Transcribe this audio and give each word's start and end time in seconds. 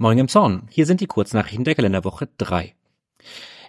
Morgen 0.00 0.20
im 0.20 0.28
Zorn. 0.28 0.68
Hier 0.70 0.86
sind 0.86 1.00
die 1.00 1.08
Kurznachrichten 1.08 1.64
der 1.64 1.74
Kalenderwoche 1.74 2.28
3. 2.38 2.72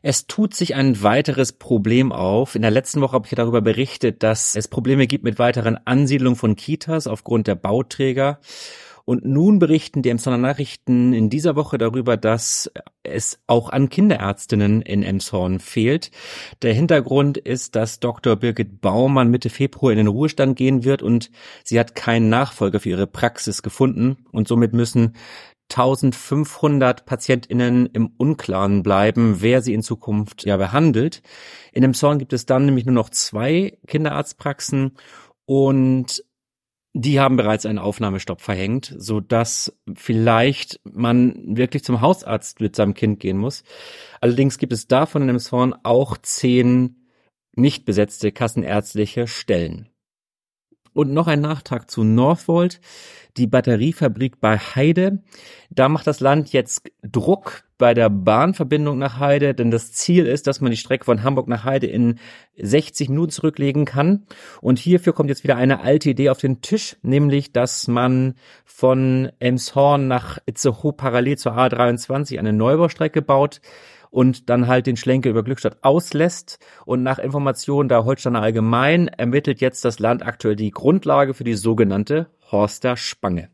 Es 0.04 0.28
tut 0.28 0.54
sich 0.54 0.76
ein 0.76 1.02
weiteres 1.02 1.54
Problem 1.54 2.12
auf. 2.12 2.54
In 2.54 2.62
der 2.62 2.70
letzten 2.70 3.02
Woche 3.02 3.14
habe 3.14 3.26
ich 3.26 3.34
darüber 3.34 3.62
berichtet, 3.62 4.22
dass 4.22 4.56
es 4.56 4.68
Probleme 4.68 5.08
gibt 5.08 5.24
mit 5.24 5.40
weiteren 5.40 5.80
Ansiedlungen 5.88 6.36
von 6.36 6.56
Kitas 6.56 7.08
aufgrund 7.08 7.48
der 7.48 7.56
Bauträger. 7.56 8.40
Und 9.06 9.26
nun 9.26 9.58
berichten 9.58 10.04
die 10.04 10.10
Emsonner 10.10 10.38
Nachrichten 10.38 11.14
in 11.14 11.32
dieser 11.32 11.56
Woche 11.56 11.80
darüber, 11.80 12.16
dass 12.16 12.72
es 13.02 13.40
auch 13.48 13.72
an 13.72 13.90
Kinderärztinnen 13.90 14.84
in 14.84 15.02
Emshorn 15.02 15.60
fehlt. 15.60 16.12
Der 16.62 16.76
Hintergrund 16.76 17.40
ist, 17.40 17.76
dass 17.76 18.00
Dr. 18.00 18.36
Birgit 18.36 18.82
Baumann 18.82 19.32
Mitte 19.32 19.50
Februar 19.50 19.94
in 19.94 19.98
den 19.98 20.08
Ruhestand 20.08 20.56
gehen 20.56 20.84
wird 20.84 21.02
und 21.02 21.32
sie 21.64 21.80
hat 21.80 21.96
keinen 21.96 22.30
Nachfolger 22.30 22.80
für 22.80 22.90
ihre 22.90 23.08
Praxis 23.08 23.64
gefunden 23.64 24.18
und 24.32 24.48
somit 24.48 24.74
müssen 24.74 25.16
1500 25.70 27.06
PatientInnen 27.06 27.86
im 27.88 28.12
Unklaren 28.18 28.84
bleiben, 28.84 29.42
wer 29.42 29.62
sie 29.62 29.74
in 29.74 29.84
Zukunft 29.84 30.46
ja 30.46 30.58
behandelt. 30.58 31.22
In 31.72 31.84
dem 31.84 31.94
Zorn 31.94 32.20
gibt 32.20 32.34
es 32.34 32.46
dann 32.46 32.66
nämlich 32.66 32.86
nur 32.86 32.96
noch 32.96 33.10
zwei 33.10 33.78
Kinderarztpraxen 33.88 34.98
und 35.46 36.24
die 36.94 37.20
haben 37.20 37.38
bereits 37.38 37.66
einen 37.66 37.78
Aufnahmestopp 37.78 38.42
verhängt, 38.42 38.96
so 38.98 39.20
dass 39.20 39.78
vielleicht 39.94 40.80
man 40.84 41.56
wirklich 41.56 41.84
zum 41.84 42.02
Hausarzt 42.02 42.62
mit 42.62 42.76
seinem 42.76 42.96
Kind 42.96 43.20
gehen 43.20 43.38
muss. 43.38 43.64
Allerdings 44.22 44.58
gibt 44.58 44.74
es 44.74 44.88
davon 44.88 45.22
in 45.22 45.28
dem 45.28 45.40
Zorn 45.40 45.76
auch 45.84 46.18
zehn 46.18 47.08
nicht 47.56 47.86
besetzte 47.86 48.32
kassenärztliche 48.32 49.28
Stellen. 49.28 49.90
Und 51.00 51.14
noch 51.14 51.28
ein 51.28 51.40
Nachtrag 51.40 51.90
zu 51.90 52.04
Northvolt, 52.04 52.82
die 53.38 53.48
Batteriefabrik 53.48 54.42
bei 54.42 54.58
Heide. 54.58 55.24
Da 55.70 55.88
macht 55.88 56.08
das 56.08 56.20
Land 56.20 56.52
jetzt 56.52 56.92
Druck 57.02 57.64
bei 57.78 57.94
der 57.94 58.10
Bahnverbindung 58.10 58.98
nach 58.98 59.18
Heide, 59.18 59.54
denn 59.54 59.72
das 59.72 59.94
Ziel 59.94 60.26
ist, 60.26 60.46
dass 60.46 60.60
man 60.60 60.72
die 60.72 60.78
Strecke 60.78 61.06
von 61.06 61.24
Hamburg 61.24 61.48
nach 61.48 61.64
Heide 61.64 61.88
in 61.88 62.20
60 62.58 63.08
Minuten 63.08 63.32
zurücklegen 63.32 63.86
kann. 63.86 64.26
Und 64.60 64.78
hierfür 64.78 65.14
kommt 65.14 65.30
jetzt 65.30 65.46
wieder 65.46 65.56
eine 65.56 65.80
alte 65.80 66.10
Idee 66.10 66.32
auf 66.32 66.40
den 66.40 66.60
Tisch, 66.60 66.98
nämlich, 67.02 67.54
dass 67.54 67.88
man 67.88 68.36
von 68.66 69.32
Emshorn 69.40 70.10
nach 70.10 70.40
Itzehoe 70.48 70.92
parallel 70.92 71.38
zur 71.38 71.58
A23 71.58 72.38
eine 72.38 72.52
Neubaustrecke 72.52 73.22
baut 73.22 73.62
und 74.10 74.50
dann 74.50 74.68
halt 74.68 74.88
den 74.88 74.98
Schlenker 74.98 75.30
über 75.30 75.44
Glückstadt 75.44 75.78
auslässt. 75.84 76.60
Und 76.86 77.04
nach 77.04 77.20
Informationen 77.20 77.90
der 77.90 78.06
Holsteiner 78.06 78.42
Allgemein 78.42 79.08
ermittelt 79.08 79.62
jetzt 79.62 79.86
das 79.86 80.00
Land 80.00 80.26
aktuell 80.26 80.56
die 80.56 80.72
Grundlage 80.72 81.34
für 81.34 81.44
die 81.44 81.56
sogenannte 81.56 82.28
Horster 82.52 82.98
Spange. 82.98 83.50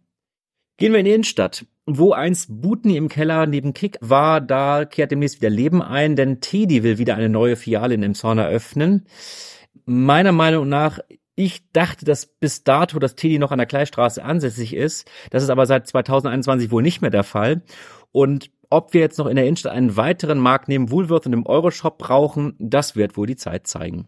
Gehen 0.77 0.91
wir 0.91 0.99
in 0.99 1.05
die 1.05 1.13
Innenstadt. 1.13 1.65
Wo 1.85 2.13
einst 2.13 2.61
Butni 2.61 2.97
im 2.97 3.09
Keller 3.09 3.45
neben 3.45 3.73
Kick 3.73 3.97
war, 4.01 4.41
da 4.41 4.85
kehrt 4.85 5.11
demnächst 5.11 5.39
wieder 5.39 5.51
Leben 5.51 5.83
ein, 5.83 6.15
denn 6.15 6.41
Teddy 6.41 6.81
will 6.81 6.97
wieder 6.97 7.15
eine 7.15 7.29
neue 7.29 7.55
Filiale 7.55 7.93
in 7.93 8.01
Emshorn 8.01 8.39
eröffnen. 8.39 9.05
Meiner 9.85 10.31
Meinung 10.31 10.67
nach 10.67 10.99
ich 11.35 11.69
dachte, 11.73 12.05
dass 12.05 12.25
bis 12.25 12.63
dato 12.63 12.97
das 12.97 13.15
Teddy 13.15 13.39
noch 13.39 13.51
an 13.51 13.57
der 13.57 13.67
Kleistraße 13.67 14.23
ansässig 14.23 14.73
ist. 14.73 15.09
Das 15.31 15.43
ist 15.43 15.49
aber 15.49 15.65
seit 15.65 15.85
2021 15.85 16.71
wohl 16.71 16.81
nicht 16.81 17.01
mehr 17.01 17.11
der 17.11 17.25
Fall. 17.25 17.61
Und 18.11 18.51
ob 18.69 18.93
wir 18.93 19.01
jetzt 19.01 19.17
noch 19.17 19.27
in 19.27 19.35
der 19.35 19.45
Innenstadt 19.45 19.73
einen 19.73 19.97
weiteren 19.97 20.39
Markt 20.39 20.67
neben 20.67 20.91
Woolworth 20.91 21.25
und 21.25 21.31
dem 21.31 21.45
Euroshop 21.45 21.97
brauchen, 21.97 22.55
das 22.59 22.95
wird 22.95 23.17
wohl 23.17 23.27
die 23.27 23.35
Zeit 23.35 23.67
zeigen. 23.67 24.07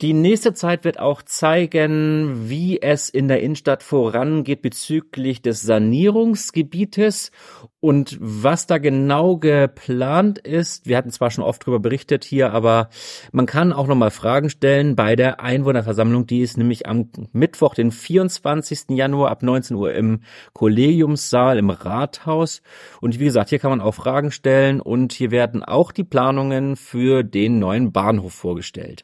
Die 0.00 0.12
nächste 0.12 0.54
Zeit 0.54 0.84
wird 0.84 1.00
auch 1.00 1.22
zeigen, 1.22 2.48
wie 2.48 2.80
es 2.80 3.08
in 3.08 3.26
der 3.26 3.42
Innenstadt 3.42 3.82
vorangeht 3.82 4.62
bezüglich 4.62 5.42
des 5.42 5.62
Sanierungsgebietes 5.62 7.32
und 7.80 8.16
was 8.20 8.68
da 8.68 8.78
genau 8.78 9.38
geplant 9.38 10.38
ist. 10.38 10.86
Wir 10.86 10.96
hatten 10.96 11.10
zwar 11.10 11.32
schon 11.32 11.42
oft 11.42 11.62
darüber 11.62 11.80
berichtet 11.80 12.22
hier, 12.22 12.52
aber 12.52 12.90
man 13.32 13.46
kann 13.46 13.72
auch 13.72 13.88
nochmal 13.88 14.12
Fragen 14.12 14.50
stellen 14.50 14.94
bei 14.94 15.16
der 15.16 15.40
Einwohnerversammlung. 15.40 16.28
Die 16.28 16.42
ist 16.42 16.58
nämlich 16.58 16.86
am 16.86 17.10
Mittwoch, 17.32 17.74
den 17.74 17.90
24. 17.90 18.90
Januar 18.90 19.32
ab 19.32 19.42
19 19.42 19.76
Uhr 19.76 19.92
im 19.94 20.20
Kollegiumssaal 20.52 21.58
im 21.58 21.70
Rathaus. 21.70 22.62
Und 23.00 23.18
wie 23.18 23.24
gesagt, 23.24 23.50
hier 23.50 23.58
kann 23.58 23.70
man 23.70 23.80
auch 23.80 23.96
Fragen 23.96 24.30
stellen 24.30 24.80
und 24.80 25.12
hier 25.12 25.32
werden 25.32 25.64
auch 25.64 25.90
die 25.90 26.04
Planungen 26.04 26.76
für 26.76 27.24
den 27.24 27.58
neuen 27.58 27.90
Bahnhof 27.90 28.32
vorgestellt. 28.32 29.02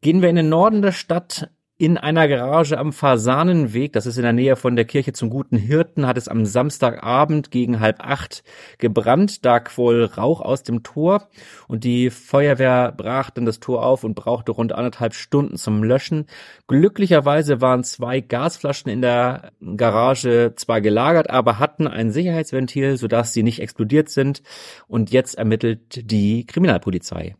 Gehen 0.00 0.22
wir 0.22 0.28
in 0.28 0.36
den 0.36 0.48
Norden 0.48 0.80
der 0.80 0.92
Stadt. 0.92 1.50
In 1.80 1.96
einer 1.96 2.26
Garage 2.26 2.78
am 2.78 2.92
Fasanenweg, 2.92 3.92
das 3.92 4.06
ist 4.06 4.16
in 4.16 4.22
der 4.22 4.32
Nähe 4.32 4.54
von 4.54 4.74
der 4.76 4.84
Kirche 4.84 5.12
zum 5.12 5.28
Guten 5.28 5.56
Hirten, 5.56 6.06
hat 6.06 6.16
es 6.16 6.26
am 6.28 6.44
Samstagabend 6.44 7.50
gegen 7.50 7.78
halb 7.78 8.00
acht 8.00 8.42
gebrannt. 8.78 9.44
Da 9.44 9.58
quoll 9.58 10.04
Rauch 10.04 10.40
aus 10.40 10.62
dem 10.62 10.84
Tor 10.84 11.28
und 11.66 11.82
die 11.82 12.10
Feuerwehr 12.10 12.92
brach 12.96 13.30
dann 13.30 13.44
das 13.44 13.58
Tor 13.58 13.84
auf 13.84 14.02
und 14.02 14.14
brauchte 14.14 14.52
rund 14.52 14.72
anderthalb 14.72 15.14
Stunden 15.14 15.56
zum 15.56 15.82
Löschen. 15.82 16.26
Glücklicherweise 16.68 17.60
waren 17.60 17.82
zwei 17.82 18.20
Gasflaschen 18.20 18.90
in 18.90 19.00
der 19.00 19.50
Garage 19.76 20.52
zwar 20.56 20.80
gelagert, 20.80 21.30
aber 21.30 21.58
hatten 21.58 21.88
ein 21.88 22.12
Sicherheitsventil, 22.12 22.96
sodass 22.96 23.32
sie 23.32 23.42
nicht 23.42 23.60
explodiert 23.60 24.10
sind. 24.10 24.42
Und 24.86 25.10
jetzt 25.10 25.34
ermittelt 25.36 26.10
die 26.10 26.44
Kriminalpolizei. 26.46 27.36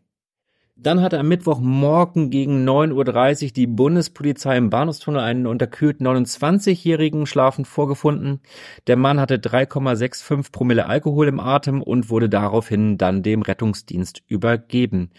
Dann 0.81 1.01
hatte 1.01 1.19
am 1.19 1.27
Mittwochmorgen 1.27 2.29
gegen 2.29 2.67
9.30 2.67 3.45
Uhr 3.47 3.51
die 3.51 3.67
Bundespolizei 3.67 4.55
im 4.55 4.69
Bahnhofstunnel 4.69 5.19
einen 5.19 5.45
unterkühlten 5.45 6.07
29-Jährigen 6.07 7.25
schlafend 7.25 7.67
vorgefunden. 7.67 8.39
Der 8.87 8.95
Mann 8.95 9.19
hatte 9.19 9.39
3,65 9.39 10.53
Promille 10.53 10.85
Alkohol 10.85 11.27
im 11.27 11.41
Atem 11.41 11.81
und 11.83 12.09
wurde 12.09 12.29
daraufhin 12.29 12.97
dann 12.97 13.23
dem 13.23 13.41
Rettungsdienst 13.41 14.23
übergeben. 14.27 15.11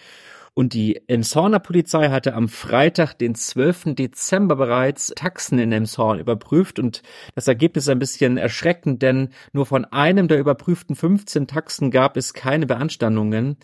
Und 0.60 0.74
die 0.74 1.00
Emshorner 1.08 1.58
Polizei 1.58 2.10
hatte 2.10 2.34
am 2.34 2.46
Freitag, 2.46 3.14
den 3.14 3.34
12. 3.34 3.94
Dezember 3.94 4.56
bereits 4.56 5.10
Taxen 5.16 5.58
in 5.58 5.72
Emshorn 5.72 6.18
überprüft 6.18 6.78
und 6.78 7.00
das 7.34 7.48
Ergebnis 7.48 7.84
ist 7.84 7.88
ein 7.88 7.98
bisschen 7.98 8.36
erschreckend, 8.36 9.00
denn 9.00 9.30
nur 9.54 9.64
von 9.64 9.86
einem 9.86 10.28
der 10.28 10.38
überprüften 10.38 10.96
15 10.96 11.46
Taxen 11.46 11.90
gab 11.90 12.18
es 12.18 12.34
keine 12.34 12.66
Beanstandungen. 12.66 13.56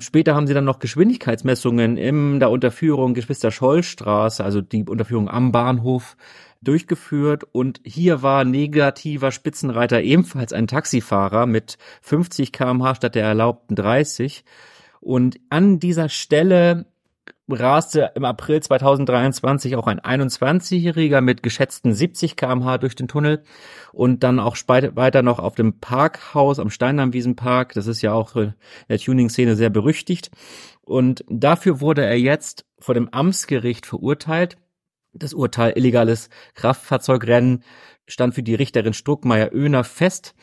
Später 0.00 0.34
haben 0.34 0.48
sie 0.48 0.54
dann 0.54 0.64
noch 0.64 0.80
Geschwindigkeitsmessungen 0.80 1.96
in 1.96 2.40
der 2.40 2.50
Unterführung 2.50 3.14
Geschwister-Scholl-Straße, 3.14 4.42
also 4.42 4.60
die 4.60 4.82
Unterführung 4.82 5.30
am 5.30 5.52
Bahnhof, 5.52 6.16
durchgeführt 6.62 7.44
und 7.52 7.80
hier 7.84 8.22
war 8.22 8.44
negativer 8.44 9.30
Spitzenreiter 9.30 10.02
ebenfalls 10.02 10.52
ein 10.52 10.66
Taxifahrer 10.66 11.46
mit 11.46 11.78
50 12.02 12.50
kmh 12.50 12.96
statt 12.96 13.14
der 13.14 13.24
erlaubten 13.24 13.76
30. 13.76 14.42
Und 15.00 15.40
an 15.48 15.78
dieser 15.80 16.08
Stelle 16.08 16.86
raste 17.48 18.12
im 18.14 18.24
April 18.24 18.62
2023 18.62 19.76
auch 19.76 19.86
ein 19.86 20.00
21-Jähriger 20.00 21.20
mit 21.20 21.42
geschätzten 21.42 21.92
70 21.92 22.36
kmh 22.36 22.78
durch 22.78 22.94
den 22.94 23.08
Tunnel 23.08 23.42
und 23.92 24.22
dann 24.22 24.38
auch 24.38 24.56
weiter 24.56 25.22
noch 25.22 25.38
auf 25.38 25.54
dem 25.54 25.80
Parkhaus 25.80 26.58
am 26.58 26.70
Steinheimwiesenpark. 26.70 27.72
Das 27.74 27.86
ist 27.86 28.02
ja 28.02 28.12
auch 28.12 28.36
in 28.36 28.54
der 28.88 28.98
Tuning-Szene 28.98 29.56
sehr 29.56 29.70
berüchtigt. 29.70 30.30
Und 30.82 31.24
dafür 31.28 31.80
wurde 31.80 32.04
er 32.04 32.18
jetzt 32.18 32.66
vor 32.78 32.94
dem 32.94 33.08
Amtsgericht 33.12 33.86
verurteilt. 33.86 34.56
Das 35.12 35.34
Urteil 35.34 35.72
illegales 35.72 36.30
Kraftfahrzeugrennen 36.54 37.64
stand 38.06 38.34
für 38.34 38.42
die 38.42 38.54
Richterin 38.54 38.94
Struckmeier-Öhner 38.94 39.84
fest 39.84 40.34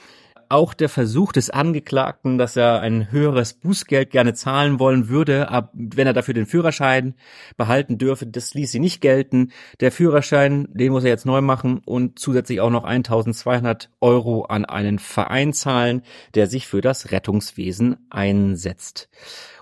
auch 0.49 0.73
der 0.73 0.89
Versuch 0.89 1.31
des 1.31 1.49
Angeklagten, 1.49 2.37
dass 2.37 2.55
er 2.55 2.81
ein 2.81 3.11
höheres 3.11 3.53
Bußgeld 3.53 4.11
gerne 4.11 4.33
zahlen 4.33 4.79
wollen 4.79 5.09
würde, 5.09 5.47
wenn 5.73 6.07
er 6.07 6.13
dafür 6.13 6.33
den 6.33 6.45
Führerschein 6.45 7.15
behalten 7.57 7.97
dürfe, 7.97 8.25
das 8.25 8.53
ließ 8.53 8.71
sie 8.71 8.79
nicht 8.79 9.01
gelten. 9.01 9.51
Der 9.79 9.91
Führerschein, 9.91 10.67
den 10.71 10.91
muss 10.91 11.03
er 11.03 11.09
jetzt 11.09 11.25
neu 11.25 11.41
machen 11.41 11.81
und 11.85 12.19
zusätzlich 12.19 12.61
auch 12.61 12.69
noch 12.69 12.83
1200 12.83 13.89
Euro 14.01 14.45
an 14.45 14.65
einen 14.65 14.99
Verein 14.99 15.53
zahlen, 15.53 16.01
der 16.35 16.47
sich 16.47 16.67
für 16.67 16.81
das 16.81 17.11
Rettungswesen 17.11 18.07
einsetzt. 18.09 19.09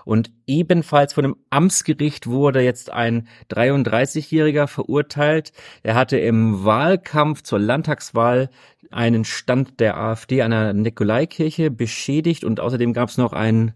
Und 0.06 0.30
ebenfalls 0.46 1.14
von 1.14 1.24
dem 1.24 1.36
Amtsgericht 1.50 2.28
wurde 2.28 2.60
jetzt 2.60 2.92
ein 2.92 3.26
33-Jähriger 3.50 4.68
verurteilt. 4.68 5.50
Er 5.82 5.96
hatte 5.96 6.16
im 6.16 6.64
Wahlkampf 6.64 7.42
zur 7.42 7.58
Landtagswahl 7.58 8.48
einen 8.92 9.24
Stand 9.24 9.80
der 9.80 9.96
AfD 9.96 10.42
an 10.42 10.52
der 10.52 10.72
Nikolaikirche 10.74 11.72
beschädigt 11.72 12.44
und 12.44 12.60
außerdem 12.60 12.92
gab 12.92 13.08
es 13.08 13.18
noch 13.18 13.32
ein 13.32 13.74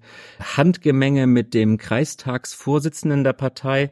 Handgemenge 0.57 1.27
mit 1.27 1.53
dem 1.53 1.79
Kreistagsvorsitzenden 1.79 3.25
der 3.25 3.33
Partei. 3.33 3.91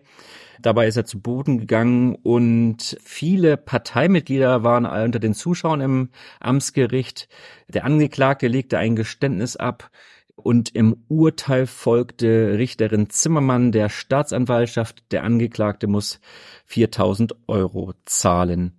Dabei 0.62 0.86
ist 0.86 0.96
er 0.96 1.04
zu 1.04 1.20
Boden 1.20 1.58
gegangen 1.58 2.14
und 2.14 2.98
viele 3.02 3.56
Parteimitglieder 3.56 4.62
waren 4.62 4.86
unter 4.86 5.18
den 5.18 5.34
Zuschauern 5.34 5.80
im 5.80 6.10
Amtsgericht. 6.38 7.28
Der 7.66 7.84
Angeklagte 7.84 8.46
legte 8.46 8.78
ein 8.78 8.94
Geständnis 8.94 9.56
ab, 9.56 9.90
und 10.38 10.74
im 10.74 10.96
Urteil 11.08 11.66
folgte 11.66 12.58
Richterin 12.58 13.10
Zimmermann 13.10 13.72
der 13.72 13.88
Staatsanwaltschaft, 13.88 15.02
der 15.10 15.24
Angeklagte 15.24 15.86
muss 15.86 16.20
4000 16.66 17.34
Euro 17.48 17.92
zahlen. 18.04 18.78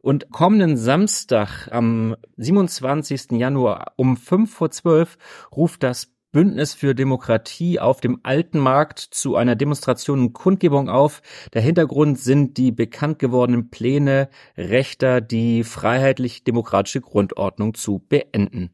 Und 0.00 0.30
kommenden 0.30 0.76
Samstag 0.76 1.68
am 1.70 2.16
27. 2.36 3.32
Januar 3.32 3.92
um 3.96 4.16
5 4.16 4.52
vor 4.52 4.70
12 4.70 5.16
ruft 5.56 5.82
das 5.82 6.14
Bündnis 6.34 6.74
für 6.74 6.96
Demokratie 6.96 7.78
auf 7.78 8.00
dem 8.00 8.18
Alten 8.24 8.58
Markt 8.58 8.98
zu 8.98 9.36
einer 9.36 9.54
Demonstration 9.54 10.18
und 10.18 10.32
Kundgebung 10.32 10.88
auf. 10.88 11.22
Der 11.54 11.62
Hintergrund 11.62 12.18
sind 12.18 12.58
die 12.58 12.72
bekannt 12.72 13.20
gewordenen 13.20 13.70
Pläne 13.70 14.28
Rechter, 14.58 15.20
die 15.20 15.62
freiheitlich-demokratische 15.62 17.00
Grundordnung 17.00 17.74
zu 17.74 18.00
beenden. 18.00 18.72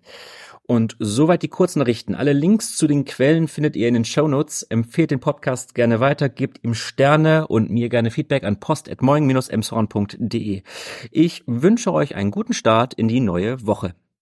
Und 0.71 0.95
soweit 1.01 1.43
die 1.43 1.49
Kurznachrichten. 1.49 2.15
Alle 2.15 2.33
Links 2.33 2.77
zu 2.77 2.87
den 2.87 3.05
Quellen 3.05 3.49
findet 3.49 3.75
ihr 3.75 3.89
in 3.89 3.95
den 3.95 4.05
Shownotes. 4.05 4.63
Empfehlt 4.63 5.11
den 5.11 5.19
Podcast 5.19 5.75
gerne 5.75 5.99
weiter, 5.99 6.29
gebt 6.29 6.61
ihm 6.63 6.75
Sterne 6.75 7.49
und 7.49 7.71
mir 7.71 7.89
gerne 7.89 8.13
Feedback 8.13 8.45
an 8.45 8.61
post.moing-emshorn.de. 8.61 10.63
Ich 11.11 11.43
wünsche 11.49 11.93
euch 11.93 12.15
einen 12.15 12.31
guten 12.31 12.53
Start 12.53 12.95
in 12.95 13.09
die 13.09 13.19
neue 13.19 13.67
Woche. 13.67 13.97